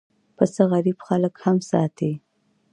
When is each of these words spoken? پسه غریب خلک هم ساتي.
پسه 0.37 0.61
غریب 0.71 0.97
خلک 1.07 1.33
هم 1.43 1.57
ساتي. 1.69 2.11